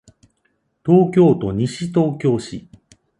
[0.83, 2.67] 東京都西東京市